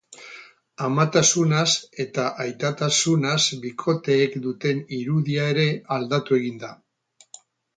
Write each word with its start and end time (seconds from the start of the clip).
Amatasunaz 0.85 1.73
eta 2.05 2.25
aitatasunaz 2.45 3.37
bikoteek 3.67 4.39
duten 4.47 4.83
irudia 5.01 5.47
ere 5.55 5.67
aldatu 5.99 6.41
egin 6.41 6.59
da. 6.67 6.73